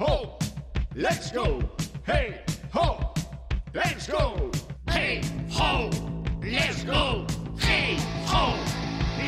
ho, 0.00 0.38
let's 0.94 1.30
go. 1.30 1.60
Hey, 2.06 2.40
ho, 2.72 3.12
let's 3.74 4.08
go. 4.08 4.50
Hey, 4.88 5.20
ho, 5.52 5.90
let's 6.40 6.82
go. 6.84 7.26
Hey, 7.60 7.98
ho, 8.26 8.56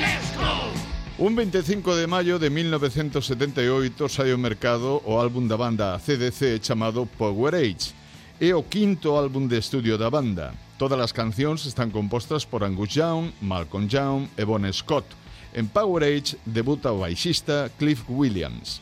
let's 0.00 0.32
go. 0.35 0.73
Un 1.19 1.37
25 1.37 1.95
de 1.95 2.07
maio 2.07 2.39
de 2.39 2.48
1978 2.48 4.09
sai 4.09 4.32
ao 4.32 4.39
mercado 4.39 5.03
o 5.05 5.21
álbum 5.21 5.46
da 5.46 5.57
banda 5.57 5.98
CDC 5.98 6.59
chamado 6.62 7.07
Power 7.18 7.54
Age. 7.54 7.93
É 8.41 8.54
o 8.54 8.62
quinto 8.62 9.14
álbum 9.14 9.46
de 9.46 9.59
estudio 9.59 9.98
da 9.98 10.09
banda. 10.09 10.54
Todas 10.79 10.98
as 10.98 11.12
cancións 11.12 11.66
están 11.66 11.91
compostas 11.91 12.46
por 12.46 12.64
Angus 12.64 12.96
Young, 12.96 13.30
Malcolm 13.43 13.86
Young 13.86 14.27
e 14.39 14.45
Bon 14.45 14.64
Scott. 14.73 15.04
En 15.52 15.68
Power 15.68 16.02
Age 16.02 16.39
debuta 16.46 16.91
o 16.91 17.01
baixista 17.05 17.70
Cliff 17.79 18.02
Williams. 18.09 18.80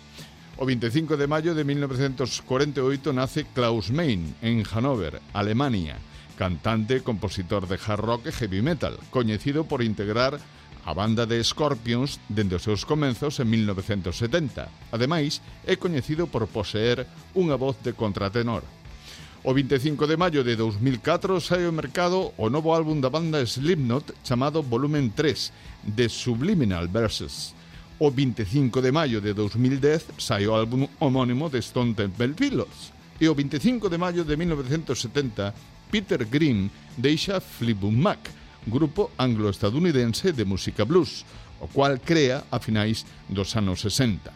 O 0.60 0.66
25 0.66 1.16
de 1.16 1.24
maio 1.26 1.54
de 1.56 1.64
1948 1.64 3.16
nace 3.16 3.48
Klaus 3.48 3.88
Main 3.88 4.36
en 4.44 4.60
Hannover, 4.68 5.16
Alemania, 5.32 5.96
cantante 6.36 7.00
e 7.00 7.00
compositor 7.00 7.64
de 7.64 7.80
hard 7.80 8.04
rock 8.04 8.28
e 8.28 8.32
heavy 8.36 8.60
metal, 8.60 9.00
coñecido 9.08 9.64
por 9.64 9.80
integrar 9.80 10.36
a 10.84 10.92
banda 10.92 11.24
de 11.24 11.40
Scorpions 11.40 12.20
dende 12.28 12.60
os 12.60 12.64
seus 12.68 12.84
comenzos 12.84 13.40
en 13.40 13.48
1970. 13.48 14.68
Ademais, 14.92 15.40
é 15.64 15.80
coñecido 15.80 16.28
por 16.28 16.44
poseer 16.44 17.08
unha 17.32 17.56
voz 17.56 17.80
de 17.80 17.96
contratenor. 17.96 18.60
O 19.40 19.56
25 19.56 20.04
de 20.04 20.20
maio 20.20 20.44
de 20.44 20.60
2004 20.60 21.40
sai 21.40 21.64
ao 21.64 21.72
mercado 21.72 22.36
o 22.36 22.52
novo 22.52 22.76
álbum 22.76 23.00
da 23.00 23.08
banda 23.08 23.40
Slipknot 23.40 24.12
chamado 24.28 24.60
Volumen 24.60 25.08
3, 25.16 25.88
de 25.88 26.12
Subliminal 26.12 26.84
Verses 26.84 27.56
o 28.00 28.10
25 28.10 28.80
de 28.80 28.90
maio 28.90 29.20
de 29.20 29.34
2010 29.34 30.16
sai 30.16 30.48
o 30.48 30.56
álbum 30.56 30.88
homónimo 31.04 31.52
de 31.52 31.60
Stone 31.60 31.92
Temple 31.92 32.32
Pilots. 32.32 32.96
E 33.20 33.28
o 33.28 33.36
25 33.36 33.92
de 33.92 34.00
maio 34.00 34.24
de 34.24 34.40
1970, 34.40 35.52
Peter 35.92 36.24
Green 36.24 36.72
deixa 36.96 37.44
Fleetwood 37.44 37.94
Mac, 37.94 38.32
grupo 38.64 39.12
anglo-estadounidense 39.20 40.32
de 40.32 40.48
música 40.48 40.88
blues, 40.88 41.28
o 41.60 41.68
cual 41.68 42.00
crea 42.00 42.48
a 42.50 42.56
finais 42.56 43.04
dos 43.28 43.52
anos 43.60 43.84
60. 43.84 44.32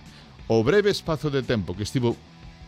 O 0.52 0.60
breve 0.60 0.92
espazo 0.92 1.32
de 1.32 1.40
tempo 1.40 1.72
que 1.72 1.88
estivo 1.88 2.12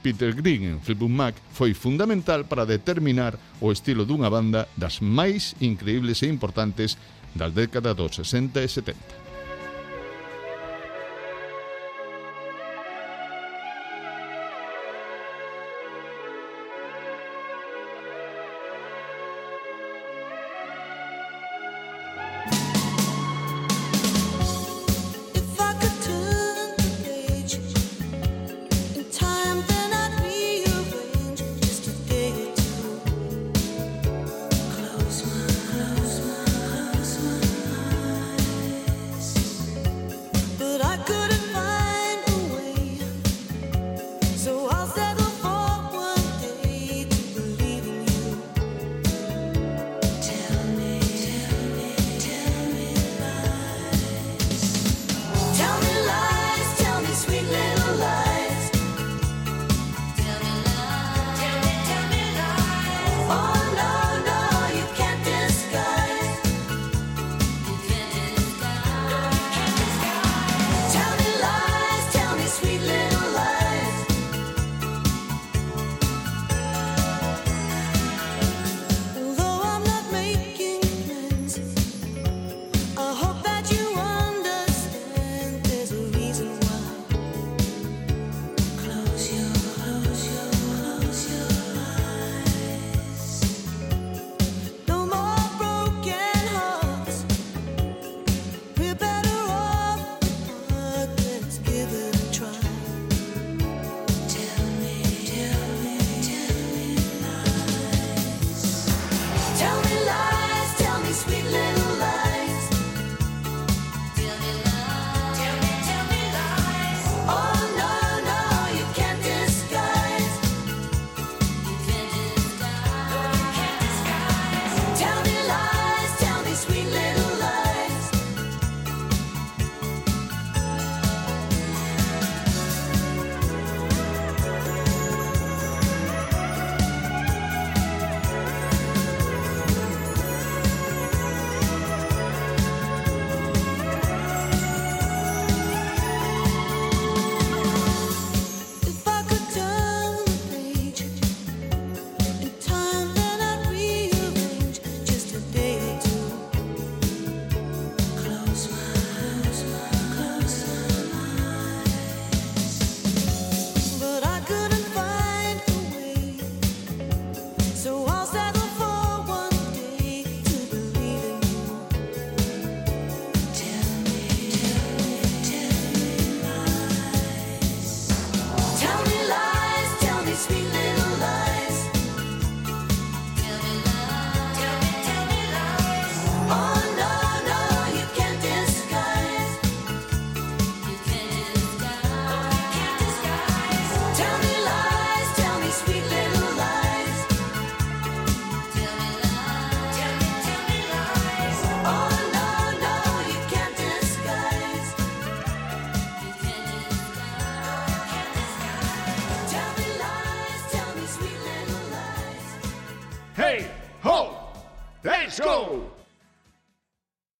Peter 0.00 0.32
Green 0.32 0.64
en 0.64 0.80
Fleetwood 0.80 1.12
Mac 1.12 1.36
foi 1.52 1.76
fundamental 1.76 2.48
para 2.48 2.64
determinar 2.64 3.36
o 3.60 3.68
estilo 3.68 4.08
dunha 4.08 4.32
banda 4.32 4.64
das 4.80 5.04
máis 5.04 5.52
increíbles 5.60 6.24
e 6.24 6.32
importantes 6.32 6.96
das 7.36 7.52
décadas 7.52 7.92
dos 7.92 8.16
60 8.16 8.64
e 8.64 8.68
70. 8.72 9.25